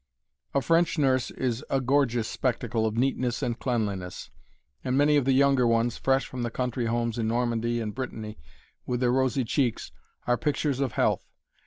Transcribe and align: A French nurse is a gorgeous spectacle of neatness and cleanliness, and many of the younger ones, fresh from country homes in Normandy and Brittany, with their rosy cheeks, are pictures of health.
A 0.55 0.61
French 0.63 0.97
nurse 0.97 1.29
is 1.29 1.63
a 1.69 1.79
gorgeous 1.79 2.27
spectacle 2.27 2.87
of 2.87 2.97
neatness 2.97 3.43
and 3.43 3.59
cleanliness, 3.59 4.31
and 4.83 4.97
many 4.97 5.15
of 5.15 5.25
the 5.25 5.31
younger 5.31 5.67
ones, 5.67 5.97
fresh 5.97 6.25
from 6.25 6.43
country 6.49 6.87
homes 6.87 7.19
in 7.19 7.27
Normandy 7.27 7.79
and 7.79 7.93
Brittany, 7.93 8.39
with 8.87 8.99
their 8.99 9.11
rosy 9.13 9.43
cheeks, 9.43 9.91
are 10.25 10.39
pictures 10.39 10.79
of 10.79 10.93
health. 10.93 11.29